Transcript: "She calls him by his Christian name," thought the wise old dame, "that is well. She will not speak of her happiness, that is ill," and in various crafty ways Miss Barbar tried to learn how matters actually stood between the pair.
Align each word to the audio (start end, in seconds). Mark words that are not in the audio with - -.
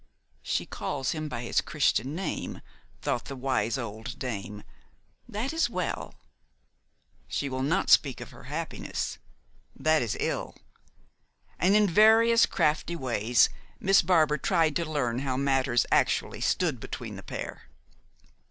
"She 0.41 0.65
calls 0.65 1.11
him 1.11 1.29
by 1.29 1.43
his 1.43 1.61
Christian 1.61 2.15
name," 2.15 2.61
thought 3.03 3.25
the 3.25 3.35
wise 3.35 3.77
old 3.77 4.17
dame, 4.17 4.63
"that 5.29 5.53
is 5.53 5.69
well. 5.69 6.15
She 7.27 7.47
will 7.47 7.61
not 7.61 7.91
speak 7.91 8.19
of 8.19 8.31
her 8.31 8.45
happiness, 8.45 9.19
that 9.75 10.01
is 10.01 10.17
ill," 10.19 10.55
and 11.59 11.75
in 11.75 11.85
various 11.87 12.47
crafty 12.47 12.95
ways 12.95 13.49
Miss 13.79 14.01
Barbar 14.01 14.39
tried 14.39 14.75
to 14.77 14.85
learn 14.91 15.19
how 15.19 15.37
matters 15.37 15.85
actually 15.91 16.41
stood 16.41 16.79
between 16.79 17.15
the 17.15 17.21
pair. 17.21 17.69